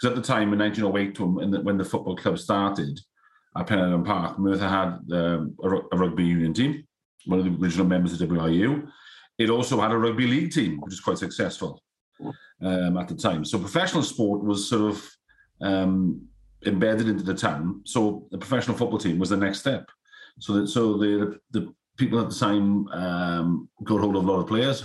because 0.00 0.16
at 0.16 0.22
the 0.22 0.26
time 0.26 0.52
in 0.52 0.58
1908 0.58 1.20
when 1.20 1.50
the, 1.50 1.60
when 1.60 1.76
the 1.76 1.84
football 1.84 2.16
club 2.16 2.38
started, 2.38 3.00
at 3.56 3.66
Penarden 3.66 4.04
Park, 4.04 4.38
Merthyr 4.38 4.68
had 4.68 4.98
um, 5.12 5.54
a, 5.62 5.68
a, 5.68 5.96
rugby 5.96 6.24
union 6.24 6.54
team, 6.54 6.84
one 7.26 7.38
of 7.38 7.44
the 7.44 7.62
original 7.62 7.86
members 7.86 8.20
of 8.20 8.28
WIU. 8.28 8.88
It 9.38 9.50
also 9.50 9.80
had 9.80 9.92
a 9.92 9.98
rugby 9.98 10.26
league 10.26 10.52
team, 10.52 10.80
which 10.80 10.92
was 10.92 11.00
quite 11.00 11.18
successful 11.18 11.82
um, 12.62 12.96
at 12.96 13.08
the 13.08 13.14
time. 13.14 13.44
So 13.44 13.58
professional 13.58 14.02
sport 14.02 14.42
was 14.42 14.68
sort 14.68 14.92
of 14.92 15.10
um, 15.60 16.26
embedded 16.64 17.08
into 17.08 17.24
the 17.24 17.34
town. 17.34 17.82
So 17.84 18.26
the 18.30 18.38
professional 18.38 18.76
football 18.76 18.98
team 18.98 19.18
was 19.18 19.30
the 19.30 19.36
next 19.36 19.60
step. 19.60 19.90
So 20.38 20.54
that 20.54 20.68
so 20.68 20.96
the 20.98 21.38
the 21.50 21.72
people 21.96 22.20
at 22.20 22.30
the 22.30 22.34
time 22.34 22.88
um, 22.88 23.68
got 23.84 24.00
hold 24.00 24.16
of 24.16 24.24
a 24.24 24.30
lot 24.30 24.40
of 24.40 24.48
players, 24.48 24.84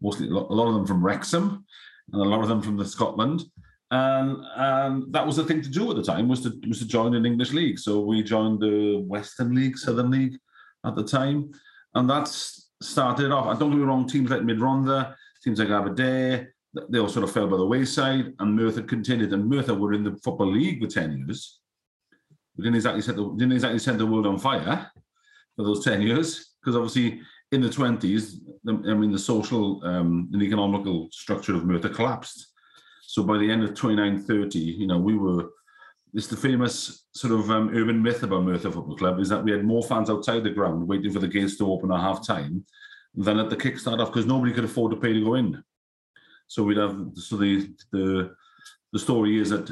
mostly 0.00 0.28
a 0.28 0.32
lot 0.32 0.68
of 0.68 0.74
them 0.74 0.86
from 0.86 1.04
Wrexham, 1.04 1.64
and 2.12 2.22
a 2.22 2.24
lot 2.24 2.42
of 2.42 2.48
them 2.48 2.62
from 2.62 2.76
the 2.76 2.86
Scotland. 2.86 3.44
And, 3.90 4.44
and 4.56 5.12
that 5.14 5.26
was 5.26 5.36
the 5.36 5.44
thing 5.44 5.62
to 5.62 5.68
do 5.70 5.90
at 5.90 5.96
the 5.96 6.02
time 6.02 6.28
was 6.28 6.42
to 6.42 6.52
was 6.66 6.78
to 6.80 6.86
join 6.86 7.14
an 7.14 7.24
English 7.24 7.52
league. 7.52 7.78
So 7.78 8.00
we 8.00 8.22
joined 8.22 8.60
the 8.60 9.02
Western 9.06 9.54
League, 9.54 9.78
Southern 9.78 10.10
League 10.10 10.38
at 10.84 10.94
the 10.94 11.04
time, 11.04 11.50
and 11.94 12.08
that's 12.08 12.70
started 12.82 13.32
off. 13.32 13.46
I 13.46 13.58
don't 13.58 13.70
get 13.70 13.78
me 13.78 13.84
wrong, 13.84 14.06
teams 14.06 14.30
like 14.30 14.44
Mid 14.44 14.58
Rhondda, 14.58 15.14
teams 15.42 15.58
like 15.58 15.70
Aberdare, 15.70 16.54
they 16.90 16.98
all 16.98 17.08
sort 17.08 17.24
of 17.24 17.32
fell 17.32 17.48
by 17.48 17.56
the 17.56 17.66
wayside, 17.66 18.34
and 18.38 18.54
Merthyr 18.54 18.82
continued. 18.82 19.32
And 19.32 19.48
Merthyr 19.48 19.74
were 19.74 19.94
in 19.94 20.04
the 20.04 20.16
football 20.22 20.52
league 20.52 20.82
for 20.82 20.88
ten 20.88 21.16
years. 21.16 21.60
We 22.58 22.64
didn't 22.64 22.76
exactly 22.76 23.02
set 23.02 23.16
the 23.16 23.30
didn't 23.36 23.52
exactly 23.52 23.78
set 23.78 23.96
the 23.98 24.06
world 24.06 24.26
on 24.26 24.38
fire 24.38 24.90
for 25.56 25.64
those 25.64 25.84
ten 25.84 26.02
years, 26.02 26.56
because 26.60 26.76
obviously 26.76 27.20
in 27.52 27.62
the 27.62 27.70
twenties, 27.70 28.40
I 28.68 28.94
mean, 28.94 29.12
the 29.12 29.18
social 29.18 29.82
um, 29.84 30.28
and 30.32 30.42
economical 30.42 31.08
structure 31.12 31.54
of 31.54 31.64
Merthyr 31.64 31.88
collapsed. 31.88 32.48
So 33.02 33.22
by 33.22 33.38
the 33.38 33.50
end 33.50 33.64
of 33.64 33.74
29, 33.74 34.22
30, 34.24 34.58
you 34.58 34.86
know, 34.86 34.98
we 34.98 35.16
were. 35.16 35.50
It's 36.14 36.26
the 36.26 36.36
famous 36.36 37.06
sort 37.12 37.34
of 37.34 37.50
um, 37.50 37.70
urban 37.74 38.02
myth 38.02 38.22
about 38.22 38.44
Merthyr 38.44 38.70
Football 38.70 38.96
Club 38.96 39.20
is 39.20 39.28
that 39.28 39.44
we 39.44 39.50
had 39.50 39.62
more 39.62 39.82
fans 39.82 40.08
outside 40.08 40.42
the 40.42 40.50
ground 40.50 40.88
waiting 40.88 41.12
for 41.12 41.18
the 41.18 41.28
gates 41.28 41.58
to 41.58 41.70
open 41.70 41.92
at 41.92 42.00
half 42.00 42.26
time 42.26 42.64
than 43.14 43.38
at 43.38 43.50
the 43.50 43.56
kickstart 43.56 44.00
off 44.00 44.08
because 44.08 44.24
nobody 44.24 44.52
could 44.52 44.64
afford 44.64 44.92
to 44.92 44.96
pay 44.96 45.12
to 45.12 45.22
go 45.24 45.34
in. 45.34 45.62
So 46.46 46.62
we'd 46.62 46.78
have 46.78 46.98
so 47.14 47.36
the 47.36 47.74
the 47.92 48.34
the 48.92 48.98
story 48.98 49.38
is 49.38 49.50
that 49.50 49.70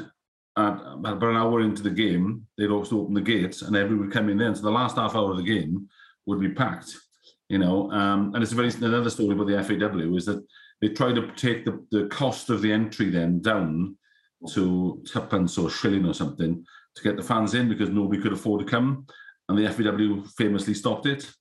at 0.57 0.81
about 0.93 1.23
an 1.23 1.35
hour 1.35 1.61
into 1.61 1.83
the 1.83 1.91
game, 1.91 2.45
they'd 2.57 2.71
also 2.71 2.99
open 2.99 3.13
the 3.13 3.21
gates 3.21 3.61
and 3.61 3.75
everybody 3.75 4.07
would 4.07 4.13
come 4.13 4.29
in 4.29 4.37
then. 4.37 4.55
So 4.55 4.63
the 4.63 4.71
last 4.71 4.97
half 4.97 5.15
hour 5.15 5.31
of 5.31 5.37
the 5.37 5.43
game 5.43 5.87
would 6.25 6.39
be 6.39 6.49
packed, 6.49 6.95
you 7.47 7.59
know. 7.59 7.91
Um, 7.91 8.33
and 8.33 8.43
it's 8.43 8.53
a 8.53 8.55
very 8.55 8.69
another 8.69 9.11
story 9.11 9.33
about 9.33 9.47
the 9.47 9.63
FAW 9.63 10.15
is 10.15 10.25
that 10.25 10.43
they 10.81 10.89
tried 10.89 11.15
to 11.15 11.31
take 11.35 11.63
the, 11.63 11.85
the 11.91 12.07
cost 12.07 12.49
of 12.49 12.61
the 12.61 12.71
entry 12.71 13.09
then 13.09 13.39
down 13.39 13.95
to 14.53 15.03
tuppence 15.11 15.57
or 15.57 15.69
shilling 15.69 16.05
or 16.05 16.13
something 16.13 16.65
to 16.95 17.03
get 17.03 17.17
the 17.17 17.23
fans 17.23 17.53
in 17.53 17.69
because 17.69 17.89
nobody 17.89 18.21
could 18.21 18.33
afford 18.33 18.65
to 18.65 18.71
come. 18.71 19.05
And 19.49 19.57
the 19.57 19.69
FAW 19.69 20.23
famously 20.37 20.73
stopped 20.73 21.05
it. 21.05 21.31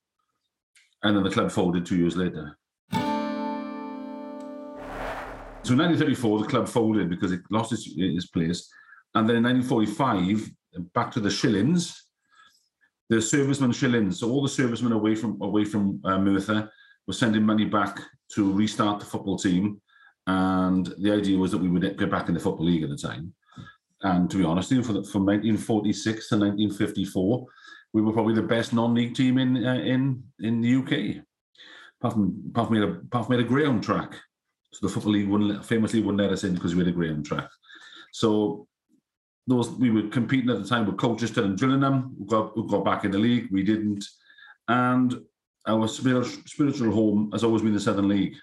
And 1.02 1.16
then 1.16 1.24
the 1.24 1.30
club 1.30 1.50
folded 1.50 1.86
two 1.86 1.96
years 1.96 2.16
later. 2.16 2.56
So 5.62 5.72
in 5.72 5.78
1934, 5.78 6.38
the 6.38 6.46
club 6.46 6.68
folded 6.68 7.10
because 7.10 7.32
it 7.32 7.40
lost 7.50 7.72
its, 7.72 7.90
its 7.96 8.26
place. 8.26 8.70
And 9.16 9.26
then 9.26 9.36
in 9.36 9.44
1945, 9.44 10.50
back 10.92 11.10
to 11.12 11.20
the 11.20 11.30
shillings, 11.30 12.08
the 13.08 13.22
servicemen 13.22 13.72
shillings. 13.72 14.20
So 14.20 14.30
all 14.30 14.42
the 14.42 14.48
servicemen 14.48 14.92
away 14.92 15.14
from 15.14 15.40
away 15.40 15.64
from 15.64 16.02
uh, 16.04 16.18
Merthyr 16.18 16.68
were 17.06 17.14
sending 17.14 17.42
money 17.42 17.64
back 17.64 17.98
to 18.34 18.52
restart 18.52 19.00
the 19.00 19.06
football 19.06 19.38
team. 19.38 19.80
And 20.26 20.92
the 20.98 21.12
idea 21.12 21.38
was 21.38 21.50
that 21.52 21.62
we 21.62 21.68
would 21.68 21.96
get 21.96 22.10
back 22.10 22.28
in 22.28 22.34
the 22.34 22.40
football 22.40 22.66
league 22.66 22.82
at 22.82 22.90
the 22.90 22.96
time. 22.96 23.32
And 24.02 24.30
to 24.30 24.36
be 24.36 24.44
honest, 24.44 24.68
from, 24.68 24.84
from 24.84 25.24
1946 25.24 26.28
to 26.28 26.34
1954, 26.36 27.46
we 27.94 28.02
were 28.02 28.12
probably 28.12 28.34
the 28.34 28.42
best 28.42 28.74
non-league 28.74 29.14
team 29.14 29.38
in 29.38 29.64
uh, 29.64 29.76
in 29.76 30.22
in 30.40 30.60
the 30.60 30.74
UK. 30.76 31.24
Apart 32.00 32.12
from 32.12 32.42
apart 32.50 32.68
from, 32.68 32.76
had 32.76 32.88
a, 32.88 32.92
apart 32.92 33.26
from 33.26 33.40
a 33.40 33.44
ground 33.44 33.82
track 33.82 34.14
so 34.72 34.86
the 34.86 34.92
Football 34.92 35.12
League 35.12 35.28
wouldn't, 35.28 35.64
famously 35.64 36.02
wouldn't 36.02 36.20
let 36.20 36.32
us 36.32 36.44
in 36.44 36.52
because 36.52 36.74
we 36.74 36.80
had 36.80 36.88
a 36.88 36.92
grey 36.92 37.14
track. 37.22 37.48
So 38.12 38.68
those 39.46 39.70
we 39.70 39.90
were 39.90 40.08
competing 40.08 40.50
at 40.50 40.58
the 40.62 40.68
time 40.68 40.86
with 40.86 40.96
Colchester 40.96 41.44
and 41.44 41.58
Gillingham, 41.58 42.14
who 42.18 42.26
got, 42.26 42.52
who 42.54 42.68
got 42.68 42.84
back 42.84 43.04
in 43.04 43.10
the 43.10 43.18
league. 43.18 43.48
We 43.50 43.62
didn't. 43.62 44.04
And 44.68 45.14
our 45.66 45.88
spiritual 45.88 46.92
home 46.92 47.30
has 47.32 47.44
always 47.44 47.62
been 47.62 47.74
the 47.74 47.80
Southern 47.80 48.08
League. 48.08 48.36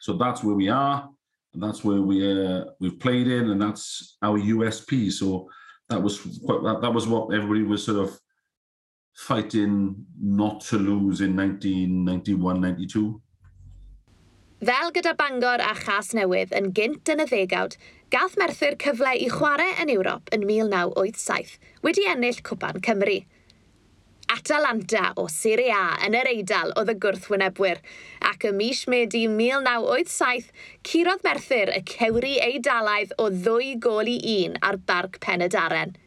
So 0.00 0.14
that's 0.14 0.42
where 0.42 0.54
we 0.54 0.68
are. 0.68 1.08
And 1.54 1.62
that's 1.62 1.84
where 1.84 2.00
we 2.00 2.46
uh, 2.46 2.64
we've 2.80 2.98
played 2.98 3.28
in, 3.28 3.50
and 3.50 3.60
that's 3.60 4.16
our 4.22 4.38
USP. 4.38 5.12
So 5.12 5.50
that 5.90 6.02
was 6.02 6.40
quite, 6.44 6.62
that, 6.62 6.80
that 6.80 6.94
was 6.94 7.06
what 7.06 7.34
everybody 7.34 7.62
was 7.62 7.84
sort 7.84 7.98
of 7.98 8.18
fighting 9.14 9.94
not 10.18 10.62
to 10.62 10.78
lose 10.78 11.20
in 11.20 11.36
1991, 11.36 12.60
92. 12.60 13.20
Fel 14.62 14.92
gyda 14.94 15.16
Bangor 15.18 15.58
a 15.58 15.72
Chas 15.74 16.12
Newydd 16.14 16.52
yn 16.54 16.68
gynt 16.70 17.10
yn 17.10 17.18
y 17.18 17.24
ddegawd, 17.26 17.72
gath 18.14 18.36
Merthyr 18.38 18.76
cyfle 18.78 19.10
i 19.18 19.26
chwarae 19.26 19.72
yn 19.82 19.90
Ewrop 19.90 20.30
yn 20.36 20.44
1987, 20.46 21.56
wedi 21.82 22.04
ennill 22.06 22.38
Cwpan 22.46 22.78
Cymru. 22.86 23.16
Atalanta 24.30 25.08
o 25.18 25.26
Serie 25.26 25.74
A 25.74 25.98
yn 26.06 26.14
yr 26.14 26.30
Eidal 26.30 26.70
oedd 26.78 26.94
y 26.94 26.96
gwrthwynebwyr, 27.02 27.82
ac 28.30 28.46
ym 28.52 28.60
mis 28.62 28.86
Medi 28.86 29.24
1987, 29.26 30.54
curodd 30.86 31.26
Merthyr 31.26 31.74
y 31.74 31.82
cewri 31.96 32.36
Eidalaidd 32.46 33.18
o 33.18 33.32
ddwy 33.34 33.74
gol 33.82 34.14
i 34.14 34.20
un 34.44 34.60
ar 34.62 34.78
barc 34.78 35.18
Pen 35.26 35.42
y 35.42 35.50
Daren. 35.50 35.98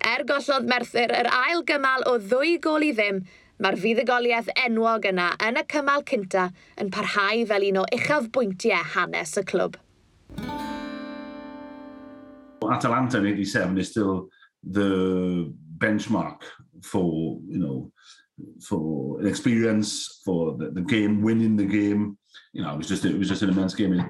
Er 0.00 0.24
gollodd 0.24 0.72
Merthyr 0.72 1.12
yr 1.12 1.28
ail 1.28 1.60
gymal 1.68 2.08
o 2.08 2.16
ddwy 2.24 2.56
gol 2.56 2.88
i 2.88 2.94
ddim, 2.96 3.26
Mae'r 3.56 3.78
fuddugoliaeth 3.80 4.50
enwog 4.66 5.06
yna 5.08 5.30
yn 5.46 5.56
y 5.56 5.62
cymal 5.72 6.02
cynta 6.04 6.50
yn 6.82 6.90
parhau 6.92 7.44
fel 7.48 7.64
un 7.70 7.78
o 7.80 7.84
uchafbwyntiau 7.96 8.84
hanes 8.92 9.32
y 9.40 9.44
clwb. 9.48 9.78
Atalanta 12.66 13.16
in 13.18 13.26
87 13.26 13.78
is 13.78 13.90
still 13.90 14.28
the 14.62 15.50
benchmark 15.78 16.42
for, 16.82 17.38
you 17.48 17.58
know, 17.58 17.92
for 18.60 19.20
an 19.20 19.26
experience, 19.26 20.20
for 20.22 20.56
the, 20.58 20.70
the 20.72 20.82
game, 20.82 21.22
winning 21.22 21.56
the 21.56 21.64
game. 21.64 22.18
You 22.52 22.62
know, 22.62 22.74
it 22.74 22.78
was 22.78 22.88
just 22.88 23.06
it 23.06 23.18
was 23.18 23.28
just 23.28 23.40
an 23.40 23.48
immense 23.48 23.74
game. 23.74 23.94
It, 23.94 24.04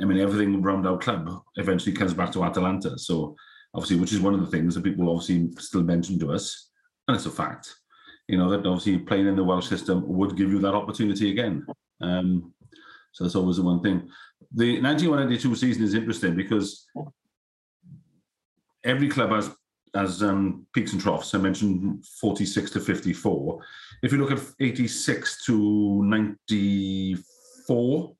I 0.00 0.06
mean, 0.06 0.18
everything 0.18 0.54
around 0.64 0.86
our 0.86 0.96
club 0.96 1.28
eventually 1.56 1.94
comes 1.94 2.14
back 2.14 2.32
to 2.32 2.44
Atalanta. 2.44 2.98
So 2.98 3.36
obviously, 3.74 3.98
which 3.98 4.14
is 4.14 4.20
one 4.20 4.32
of 4.32 4.40
the 4.40 4.46
things 4.46 4.74
that 4.74 4.84
people 4.84 5.10
obviously 5.10 5.50
still 5.58 5.82
mention 5.82 6.18
to 6.20 6.32
us, 6.32 6.70
and 7.08 7.14
it's 7.14 7.26
a 7.26 7.30
fact. 7.30 7.74
You 8.28 8.38
know, 8.38 8.48
that 8.50 8.66
obviously 8.66 8.98
playing 8.98 9.28
in 9.28 9.36
the 9.36 9.44
Welsh 9.44 9.68
system 9.68 10.02
would 10.08 10.36
give 10.36 10.50
you 10.50 10.58
that 10.60 10.74
opportunity 10.74 11.30
again. 11.30 11.66
Um, 12.00 12.52
so 13.12 13.24
that's 13.24 13.36
always 13.36 13.56
the 13.56 13.62
one 13.62 13.82
thing. 13.82 14.08
The 14.52 14.80
1992 14.80 15.54
season 15.54 15.84
is 15.84 15.94
interesting 15.94 16.36
because 16.36 16.86
every 18.84 19.08
club 19.08 19.30
has 19.30 19.50
has 19.94 20.22
um, 20.22 20.66
peaks 20.74 20.92
and 20.92 21.00
troughs. 21.00 21.34
I 21.34 21.38
mentioned 21.38 22.04
46 22.20 22.70
to 22.72 22.80
54. 22.80 23.64
If 24.02 24.12
you 24.12 24.18
look 24.18 24.30
at 24.30 24.42
86 24.60 25.46
to 25.46 26.04
94, 26.04 28.12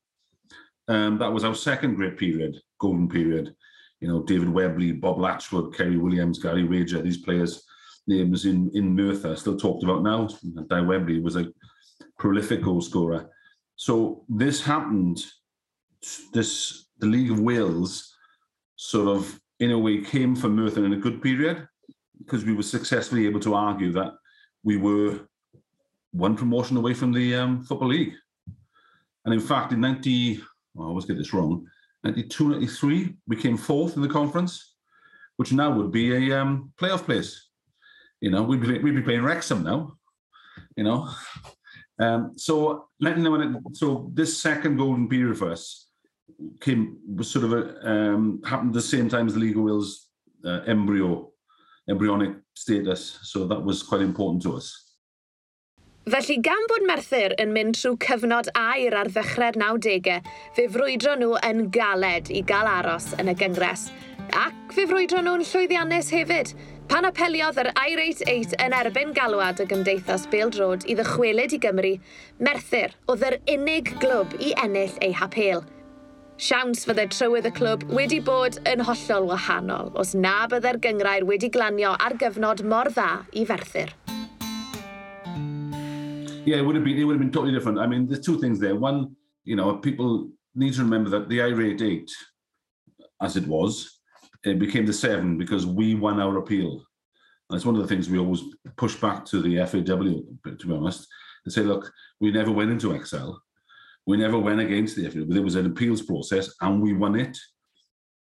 um, 0.88 1.18
that 1.18 1.30
was 1.30 1.44
our 1.44 1.54
second 1.54 1.96
great 1.96 2.16
period, 2.16 2.56
golden 2.80 3.10
period. 3.10 3.54
You 4.00 4.08
know, 4.08 4.22
David 4.22 4.48
Webley, 4.48 4.92
Bob 4.92 5.18
Latchford, 5.18 5.74
Kerry 5.74 5.98
Williams, 5.98 6.38
Gary 6.38 6.64
Wager, 6.64 7.02
these 7.02 7.18
players 7.18 7.65
names 8.06 8.44
in 8.44 8.70
in 8.74 8.94
Merthyr 8.94 9.36
still 9.36 9.56
talked 9.56 9.84
about 9.84 10.02
now. 10.02 10.28
Di 10.68 10.80
Webley 10.80 11.20
was 11.20 11.36
a 11.36 11.52
prolific 12.18 12.62
goal 12.62 12.80
scorer. 12.80 13.30
So 13.76 14.24
this 14.28 14.62
happened. 14.62 15.24
This 16.32 16.86
the 16.98 17.06
League 17.06 17.30
of 17.30 17.40
Wales 17.40 18.14
sort 18.76 19.08
of 19.08 19.40
in 19.60 19.70
a 19.70 19.78
way 19.78 20.02
came 20.02 20.36
for 20.36 20.48
Merthyr 20.48 20.84
in 20.84 20.92
a 20.92 20.98
good 20.98 21.22
period 21.22 21.66
because 22.18 22.44
we 22.44 22.54
were 22.54 22.62
successfully 22.62 23.26
able 23.26 23.40
to 23.40 23.54
argue 23.54 23.92
that 23.92 24.12
we 24.62 24.76
were 24.76 25.20
one 26.12 26.36
promotion 26.36 26.76
away 26.76 26.94
from 26.94 27.12
the 27.12 27.34
um, 27.34 27.62
football 27.62 27.88
league. 27.88 28.14
And 29.24 29.34
in 29.34 29.40
fact, 29.40 29.72
in 29.72 29.80
90, 29.80 30.40
oh, 30.78 30.82
I 30.82 30.86
always 30.86 31.04
get 31.04 31.18
this 31.18 31.32
wrong, 31.32 31.66
92, 32.04 32.50
93, 32.50 33.16
we 33.26 33.36
came 33.36 33.56
fourth 33.56 33.96
in 33.96 34.02
the 34.02 34.08
conference, 34.08 34.74
which 35.36 35.52
now 35.52 35.70
would 35.70 35.90
be 35.90 36.30
a 36.30 36.40
um, 36.40 36.72
playoff 36.78 37.04
place. 37.04 37.45
You 38.20 38.30
know, 38.30 38.42
we'd 38.42 38.60
be, 38.60 38.78
we'd 38.78 38.96
be 38.96 39.02
playing 39.02 39.22
Wrexham 39.22 39.62
now. 39.62 39.96
You 40.76 40.84
know, 40.84 41.10
um, 41.98 42.32
so 42.36 42.88
letting 43.00 43.24
them. 43.24 43.62
So 43.72 44.10
this 44.14 44.40
second 44.40 44.76
golden 44.76 45.08
period 45.08 45.38
for 45.38 45.50
us 45.50 45.88
came 46.60 46.98
was 47.06 47.30
sort 47.30 47.44
of 47.44 47.52
a, 47.52 47.90
um, 47.90 48.42
happened 48.44 48.70
at 48.70 48.74
the 48.74 48.82
same 48.82 49.08
time 49.08 49.26
as 49.26 49.34
the 49.34 49.40
League 49.40 49.56
of 49.56 49.62
Wales 49.62 50.08
uh, 50.44 50.60
embryo 50.66 51.30
embryonic 51.88 52.36
status. 52.54 53.18
So 53.22 53.46
that 53.46 53.62
was 53.62 53.82
quite 53.82 54.00
important 54.00 54.42
to 54.42 54.56
us. 54.56 54.82
Felly 56.06 56.36
gan 56.38 56.68
bod 56.70 56.84
Merthyr 56.86 57.32
yn 57.42 57.50
mynd 57.50 57.74
trwy 57.74 57.96
cyfnod 58.04 58.46
air 58.54 58.94
ar 58.94 59.08
ddechrau'r 59.10 59.56
90au, 59.58 60.20
fe 60.54 60.66
frwydro 60.70 61.16
nhw 61.18 61.32
yn 61.48 61.64
galed 61.74 62.30
i 62.30 62.44
gael 62.46 62.70
aros 62.70 63.08
yn 63.18 63.32
y 63.32 63.34
gyngres, 63.40 63.88
ac 64.30 64.54
fe 64.76 64.84
frwydro 64.86 65.24
nhw'n 65.26 65.42
llwyddiannus 65.50 66.12
hefyd– 66.14 66.54
Pan 66.86 67.02
apeliodd 67.08 67.56
yr 67.58 67.68
I-88 67.74 68.52
yn 68.62 68.74
erbyn 68.76 69.10
galwad 69.16 69.58
y 69.58 69.64
gymdeithas 69.66 70.26
Bêl-drod 70.30 70.84
i 70.86 70.94
ddychwelyd 70.94 71.56
i 71.56 71.58
Gymru, 71.64 71.90
Merthyr 72.38 72.94
oedd 73.10 73.24
yr 73.26 73.36
unig 73.56 73.90
glwb 73.98 74.36
i 74.38 74.52
ennill 74.62 74.94
ei 75.02 75.10
hapel. 75.18 75.64
Siawns 76.38 76.84
fydde 76.86 77.08
trywydd 77.10 77.48
y 77.50 77.52
clwb 77.56 77.82
wedi 77.96 78.20
bod 78.22 78.60
yn 78.70 78.84
hollol 78.86 79.26
wahanol 79.32 79.90
os 79.98 80.14
na 80.14 80.36
bydde'r 80.52 80.78
gyngrair 80.84 81.26
wedi 81.26 81.50
glanio 81.50 81.96
ar 81.98 82.14
gyfnod 82.20 82.62
mor 82.70 82.92
dda 82.94 83.08
i 83.34 83.42
Ferthyr. 83.50 83.90
Yeah, 86.46 86.60
it 86.60 86.64
would 86.64 86.76
have 86.76 86.84
been 86.84 87.00
it 87.00 87.04
would 87.04 87.18
have 87.18 87.24
been 87.24 87.34
totally 87.34 87.52
different. 87.52 87.80
I 87.80 87.88
mean, 87.88 88.06
there's 88.06 88.24
two 88.24 88.38
things 88.38 88.60
there. 88.60 88.76
One, 88.76 89.16
you 89.42 89.56
know, 89.56 89.74
people 89.78 90.30
need 90.54 90.74
to 90.74 90.82
remember 90.82 91.10
that 91.10 91.28
the 91.28 91.42
I-88, 91.42 92.06
as 93.20 93.36
it 93.36 93.46
was, 93.48 93.95
it 94.46 94.58
became 94.58 94.86
the 94.86 94.92
seven 94.92 95.36
because 95.38 95.66
we 95.66 95.94
won 95.94 96.20
our 96.20 96.38
appeal. 96.38 96.82
And 97.48 97.56
it's 97.56 97.66
one 97.66 97.76
of 97.76 97.82
the 97.82 97.88
things 97.88 98.08
we 98.08 98.18
always 98.18 98.42
push 98.76 98.96
back 98.96 99.24
to 99.26 99.40
the 99.40 99.58
FAW, 99.66 100.56
to 100.58 100.66
be 100.66 100.74
honest, 100.74 101.06
and 101.44 101.52
say, 101.52 101.62
look, 101.62 101.92
we 102.20 102.30
never 102.30 102.50
went 102.50 102.70
into 102.70 102.92
Excel. 102.92 103.40
We 104.06 104.16
never 104.16 104.38
went 104.38 104.60
against 104.60 104.96
the 104.96 105.08
FAW. 105.08 105.24
There 105.28 105.42
was 105.42 105.54
an 105.54 105.66
appeals 105.66 106.02
process 106.02 106.54
and 106.60 106.82
we 106.82 106.92
won 106.92 107.16
it. 107.16 107.36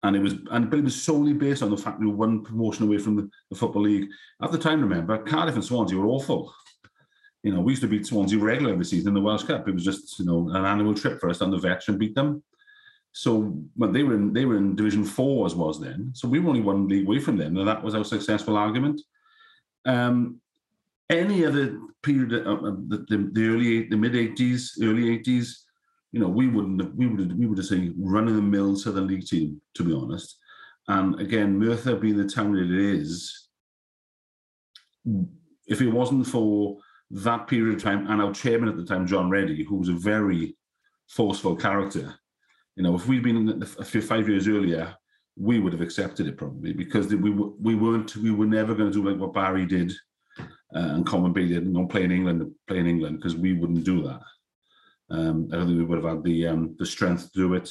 And 0.03 0.15
it 0.15 0.19
was, 0.19 0.35
and 0.51 0.69
but 0.69 0.79
it 0.79 0.85
was 0.85 1.01
solely 1.01 1.33
based 1.33 1.61
on 1.61 1.69
the 1.69 1.77
fact 1.77 1.99
we 1.99 2.07
were 2.07 2.15
one 2.15 2.43
promotion 2.43 2.85
away 2.85 2.99
from 2.99 3.17
the, 3.17 3.29
the 3.49 3.57
Football 3.57 3.81
League. 3.81 4.07
At 4.41 4.51
the 4.51 4.57
time, 4.57 4.81
remember, 4.81 5.17
Cardiff 5.17 5.55
and 5.55 5.63
Swansea 5.63 5.97
were 5.97 6.07
awful 6.07 6.53
you 7.43 7.53
know, 7.53 7.61
we 7.61 7.71
used 7.71 7.81
to 7.81 7.87
beat 7.87 8.05
Swansea 8.05 8.37
regularly 8.37 8.73
every 8.73 8.85
season 8.85 9.09
in 9.09 9.13
the 9.13 9.21
Welsh 9.21 9.43
Cup. 9.43 9.67
It 9.67 9.73
was 9.73 9.85
just, 9.85 10.19
you 10.19 10.25
know, 10.25 10.49
an 10.49 10.65
annual 10.65 10.93
trip 10.93 11.19
for 11.19 11.29
us 11.29 11.39
down 11.39 11.51
the 11.51 11.57
vetch 11.57 11.87
and 11.87 11.97
beat 11.97 12.15
them. 12.15 12.43
So 13.11 13.57
but 13.75 13.91
they 13.91 14.03
were 14.03 14.15
in 14.15 14.33
they 14.33 14.45
were 14.45 14.57
in 14.57 14.75
Division 14.75 15.03
Four 15.03 15.45
as 15.45 15.55
was 15.55 15.79
then. 15.81 16.11
So 16.13 16.27
we 16.27 16.39
were 16.39 16.49
only 16.49 16.61
one 16.61 16.87
league 16.87 17.07
away 17.07 17.19
from 17.19 17.37
them, 17.37 17.57
and 17.57 17.67
that 17.67 17.83
was 17.83 17.95
our 17.95 18.05
successful 18.05 18.55
argument. 18.55 19.01
Um, 19.85 20.39
any 21.09 21.45
other 21.45 21.79
period 22.03 22.33
of 22.45 22.61
the, 22.89 23.05
the, 23.09 23.29
the 23.33 23.47
early 23.47 23.87
the 23.89 23.97
mid 23.97 24.15
eighties, 24.15 24.77
early 24.81 25.11
eighties, 25.11 25.65
you 26.11 26.19
know, 26.19 26.27
we 26.27 26.47
wouldn't 26.47 26.81
have, 26.81 26.93
we 26.93 27.07
would 27.07 27.19
have, 27.19 27.37
we 27.37 27.45
would 27.47 27.57
have 27.57 27.67
seen 27.67 27.95
running 27.97 28.35
the 28.35 28.41
mill 28.41 28.75
Southern 28.75 29.07
League 29.07 29.25
team, 29.25 29.59
to 29.73 29.83
be 29.83 29.93
honest. 29.93 30.37
And 30.87 31.19
again, 31.19 31.57
Merthyr 31.57 31.95
being 31.95 32.17
the 32.17 32.27
town 32.27 32.53
that 32.53 32.63
it 32.63 32.71
is, 32.71 33.47
if 35.67 35.81
it 35.81 35.89
wasn't 35.89 36.27
for 36.27 36.77
that 37.11 37.47
period 37.47 37.75
of 37.75 37.83
time, 37.83 38.07
and 38.07 38.21
our 38.21 38.33
chairman 38.33 38.69
at 38.69 38.77
the 38.77 38.85
time, 38.85 39.07
John 39.07 39.29
Reddy, 39.29 39.63
who 39.63 39.77
was 39.77 39.89
a 39.89 39.93
very 39.93 40.55
forceful 41.07 41.55
character. 41.55 42.15
You 42.79 42.83
know, 42.83 42.95
if 42.95 43.07
we'd 43.07 43.23
been 43.23 43.61
a 43.77 43.83
few 43.83 44.01
five 44.01 44.29
years 44.29 44.47
earlier, 44.47 44.95
we 45.35 45.59
would 45.59 45.73
have 45.73 45.81
accepted 45.81 46.27
it 46.27 46.37
probably 46.37 46.71
because 46.71 47.07
we 47.07 47.29
we 47.29 47.75
weren't 47.75 48.15
we 48.15 48.31
were 48.31 48.45
never 48.45 48.73
going 48.73 48.89
to 48.89 48.97
do 48.97 49.09
like 49.09 49.19
what 49.19 49.33
Barry 49.33 49.65
did 49.65 49.91
uh, 50.39 50.45
and 50.95 51.05
Common 51.05 51.33
did 51.33 51.65
and 51.65 51.89
play 51.89 52.05
in 52.05 52.11
England 52.13 52.49
play 52.69 52.77
in 52.77 52.87
England 52.87 53.17
because 53.17 53.35
we 53.35 53.51
wouldn't 53.51 53.83
do 53.83 54.01
that. 54.03 54.21
Um, 55.09 55.49
I 55.51 55.57
don't 55.57 55.67
think 55.67 55.77
we 55.77 55.83
would 55.83 56.01
have 56.01 56.09
had 56.09 56.23
the 56.23 56.47
um, 56.47 56.73
the 56.79 56.85
strength 56.85 57.33
to 57.33 57.39
do 57.39 57.53
it 57.53 57.69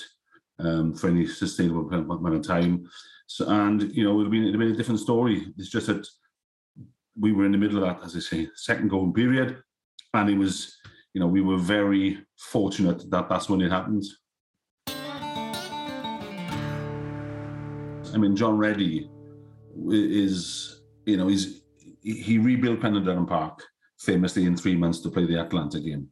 um, 0.59 0.93
for 0.93 1.09
any 1.09 1.27
sustainable 1.27 1.89
amount 1.89 2.35
of 2.35 2.47
time. 2.47 2.87
So, 3.29 3.49
and 3.49 3.91
you 3.97 4.05
know, 4.05 4.11
it 4.11 4.17
would 4.17 4.27
have 4.27 4.31
been, 4.31 4.43
it 4.43 4.47
would 4.49 4.55
have 4.57 4.61
been 4.61 4.75
a 4.75 4.77
different 4.77 5.01
story. 5.01 5.55
It's 5.57 5.71
just 5.71 5.87
that 5.87 6.07
we 7.19 7.33
were 7.33 7.47
in 7.47 7.53
the 7.53 7.59
middle 7.59 7.83
of 7.83 7.85
that, 7.85 8.05
as 8.05 8.15
I 8.15 8.21
say, 8.21 8.51
second 8.57 8.89
golden 8.89 9.15
period, 9.15 9.63
and 10.13 10.29
it 10.29 10.37
was, 10.37 10.77
you 11.15 11.21
know, 11.23 11.27
we 11.27 11.41
were 11.41 11.57
very 11.57 12.19
fortunate 12.37 13.11
that 13.11 13.31
that's 13.31 13.49
when 13.49 13.63
it 13.63 13.71
happened. 13.71 14.05
I 18.19 18.21
mean, 18.21 18.35
John 18.35 18.59
Reddy 18.59 19.09
is, 19.91 20.83
you 21.07 21.17
know, 21.17 21.29
he's 21.29 21.63
he 22.03 22.39
rebuilt 22.39 22.81
Pendleton 22.81 23.27
Park 23.27 23.63
famously 24.01 24.45
in 24.45 24.57
three 24.57 24.75
months 24.75 25.01
to 25.01 25.11
play 25.11 25.25
the 25.25 25.39
Atlanta 25.39 25.79
game. 25.79 26.09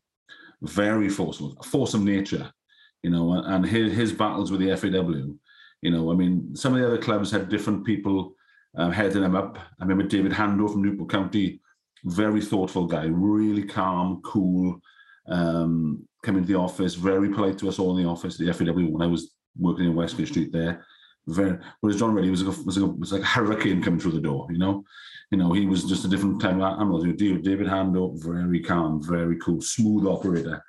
Very 0.62 1.08
forceful, 1.08 1.56
force 1.64 1.94
of 1.94 2.02
nature, 2.02 2.52
you 3.02 3.10
know, 3.10 3.32
and 3.32 3.66
his, 3.66 3.92
his 3.92 4.12
battles 4.12 4.52
with 4.52 4.60
the 4.60 4.76
FAW. 4.76 5.34
You 5.82 5.90
know, 5.90 6.12
I 6.12 6.14
mean, 6.14 6.54
some 6.54 6.74
of 6.74 6.80
the 6.80 6.86
other 6.86 6.98
clubs 6.98 7.30
had 7.30 7.48
different 7.48 7.84
people 7.84 8.34
um, 8.76 8.92
heading 8.92 9.24
him 9.24 9.34
up. 9.34 9.58
I 9.80 9.84
remember 9.84 10.04
David 10.04 10.32
Hando 10.32 10.70
from 10.70 10.82
Newport 10.82 11.10
County, 11.10 11.60
very 12.04 12.40
thoughtful 12.40 12.86
guy, 12.86 13.06
really 13.06 13.64
calm, 13.64 14.20
cool, 14.24 14.80
um, 15.28 16.06
coming 16.22 16.42
to 16.42 16.48
the 16.48 16.58
office, 16.58 16.94
very 16.94 17.30
polite 17.30 17.58
to 17.58 17.68
us 17.68 17.80
all 17.80 17.96
in 17.96 18.04
the 18.04 18.08
office, 18.08 18.36
the 18.36 18.52
FAW, 18.52 18.90
when 18.90 19.02
I 19.02 19.10
was 19.10 19.32
working 19.58 19.86
in 19.86 19.94
Westgate 19.94 20.28
Street 20.28 20.52
there. 20.52 20.84
Very, 21.28 21.58
whereas 21.80 21.98
John 21.98 22.14
Reddy 22.14 22.30
was 22.30 22.42
like, 22.42 22.56
a, 22.56 22.62
was, 22.62 22.78
like 22.78 22.88
a, 22.88 22.92
was 22.92 23.12
like 23.12 23.22
a 23.22 23.26
hurricane 23.26 23.82
coming 23.82 23.98
through 23.98 24.12
the 24.12 24.20
door, 24.20 24.46
you 24.50 24.58
know. 24.58 24.84
You 25.32 25.38
know, 25.38 25.52
he 25.52 25.66
was 25.66 25.84
just 25.84 26.04
a 26.04 26.08
different 26.08 26.40
time 26.40 26.62
animal. 26.62 27.02
David 27.02 27.66
Hando, 27.66 28.22
very 28.22 28.60
calm, 28.60 29.02
very 29.02 29.36
cool, 29.38 29.60
smooth 29.60 30.06
operator. 30.06 30.62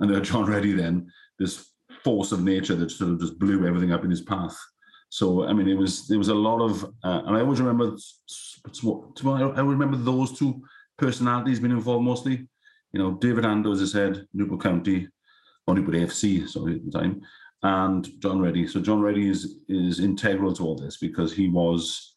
And 0.00 0.10
then 0.10 0.24
John 0.24 0.46
Reddy 0.46 0.72
then, 0.72 1.10
this 1.38 1.72
force 2.02 2.32
of 2.32 2.42
nature 2.42 2.74
that 2.74 2.90
sort 2.90 3.10
of 3.10 3.20
just 3.20 3.38
blew 3.38 3.66
everything 3.66 3.92
up 3.92 4.04
in 4.04 4.10
his 4.10 4.22
path. 4.22 4.56
So 5.10 5.44
I 5.44 5.52
mean, 5.52 5.68
it 5.68 5.74
was 5.74 6.06
there 6.06 6.18
was 6.18 6.28
a 6.28 6.34
lot 6.34 6.60
of, 6.60 6.84
uh, 7.04 7.22
and 7.26 7.36
I 7.36 7.40
always 7.40 7.60
remember, 7.60 7.96
I 9.24 9.60
remember 9.60 9.96
those 9.96 10.38
two 10.38 10.62
personalities 10.96 11.60
being 11.60 11.72
involved 11.72 12.04
mostly. 12.04 12.48
You 12.92 13.00
know, 13.00 13.12
David 13.12 13.44
Ando, 13.44 13.72
as 13.72 13.82
I 13.82 13.86
said, 13.86 14.26
Newport 14.32 14.62
County, 14.62 15.08
or 15.66 15.74
Newport 15.74 15.96
AFC, 15.96 16.48
sorry 16.48 16.76
at 16.76 16.84
the 16.84 16.90
time, 16.90 17.20
and 17.62 18.08
John 18.20 18.40
Reddy. 18.40 18.66
So 18.66 18.80
John 18.80 19.00
Reddy 19.00 19.28
is, 19.28 19.56
is 19.68 20.00
integral 20.00 20.52
to 20.54 20.64
all 20.64 20.76
this 20.76 20.96
because 20.96 21.32
he 21.32 21.48
was, 21.48 22.14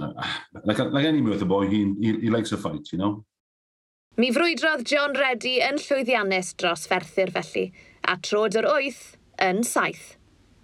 uh, 0.00 0.12
like, 0.64 0.78
like 0.78 1.04
any 1.04 1.20
Merthyr 1.20 1.46
boy, 1.46 1.68
he, 1.68 1.94
he, 2.00 2.20
he 2.20 2.30
likes 2.30 2.52
a 2.52 2.56
fight, 2.56 2.92
you 2.92 2.98
know? 2.98 3.24
Mi 4.18 4.32
frwydrodd 4.34 4.82
John 4.84 5.14
Reddy 5.16 5.60
yn 5.64 5.78
llwyddiannus 5.80 6.50
dros 6.60 6.82
Ferthyr 6.90 7.30
felly, 7.32 7.70
a 8.04 8.18
trod 8.18 8.56
yr 8.58 8.66
wyth 8.68 9.14
yn 9.40 9.62
saith. 9.64 10.16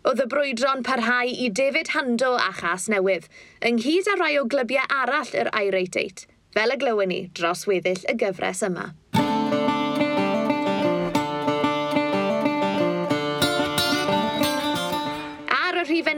Oedd 0.06 0.20
y 0.22 0.26
brwydro'n 0.30 0.82
parhau 0.87 1.30
i 1.30 1.46
David 1.48 1.92
Hando 1.94 2.35
a 2.37 2.50
Chas 2.59 2.88
Newydd, 2.92 3.30
ynghyd 3.64 4.11
â 4.12 4.18
rai 4.20 4.35
o 4.38 4.44
glybiau 4.50 4.85
arall 4.98 5.32
yr 5.32 5.48
Irate 5.56 6.02
8, 6.02 6.26
fel 6.59 6.74
y 6.74 6.78
glywyn 6.82 7.11
ni 7.14 7.20
dros 7.38 7.64
weddill 7.70 8.04
y 8.11 8.16
gyfres 8.20 8.61
yma. 8.66 8.90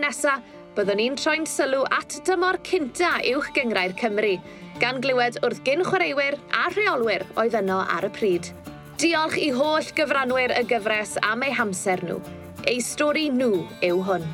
nesaf, 0.09 0.45
byddwn 0.77 1.01
ni'n 1.01 1.17
troi'n 1.19 1.45
sylw 1.49 1.83
at 1.93 2.21
dymor 2.25 2.59
cynta 2.65 3.19
uwch 3.35 3.51
gyngrau'r 3.57 3.95
Cymru, 3.99 4.37
gan 4.81 5.03
glywed 5.05 5.37
wrth 5.45 5.61
gyn 5.67 5.85
chwaraewyr 5.85 6.39
a 6.55 6.69
rheolwyr 6.73 7.27
oedd 7.41 7.57
yno 7.61 7.83
ar 7.97 8.09
y 8.09 8.13
pryd. 8.15 8.51
Diolch 8.99 9.37
i 9.39 9.51
holl 9.55 9.93
gyfranwyr 9.99 10.55
y 10.57 10.65
gyfres 10.71 11.17
am 11.23 11.45
eu 11.47 11.55
hamser 11.55 12.03
nhw. 12.07 12.19
Eu 12.65 12.81
stori 12.85 13.29
nhw 13.31 13.65
yw 13.85 14.05
hwn. 14.09 14.27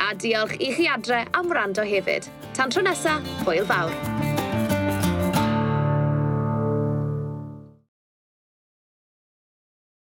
A 0.00 0.12
diolch 0.18 0.56
i 0.58 0.72
chi 0.74 0.88
adre 0.90 1.24
am 1.32 1.52
wrando 1.52 1.84
hefyd. 1.86 2.30
Tan 2.56 2.72
tro 2.72 2.86
nesaf, 2.86 3.34
hwyl 3.44 3.68
fawr. 3.68 4.33